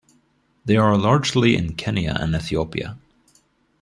They 0.65 0.77
are 0.77 0.97
largely 0.97 1.55
in 1.55 1.75
Kenya 1.75 2.17
and 2.19 2.33
Ethiopia. 2.33 2.97